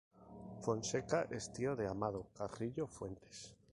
[0.61, 3.55] Fonseca es tío de Amado Carrillo Fuentes.